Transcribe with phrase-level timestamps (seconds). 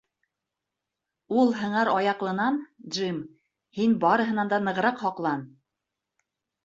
[1.41, 2.57] Ул һыңар аяҡлынан,
[2.97, 3.21] Джим,
[3.81, 5.45] һин барыһынан да нығыраҡ һаҡлан.